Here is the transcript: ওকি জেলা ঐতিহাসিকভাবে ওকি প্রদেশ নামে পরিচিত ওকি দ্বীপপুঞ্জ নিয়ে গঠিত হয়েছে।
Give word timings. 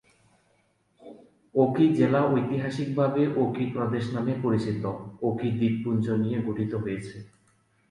ওকি 1.55 1.85
জেলা 1.97 2.21
ঐতিহাসিকভাবে 2.31 3.21
ওকি 3.43 3.63
প্রদেশ 3.75 4.05
নামে 4.15 4.33
পরিচিত 4.43 4.83
ওকি 5.21 5.47
দ্বীপপুঞ্জ 5.57 6.05
নিয়ে 6.23 6.39
গঠিত 6.47 6.71
হয়েছে। 6.83 7.15